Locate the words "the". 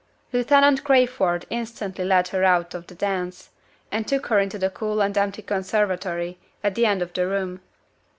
2.87-2.95, 4.57-4.71, 6.73-6.87, 7.13-7.27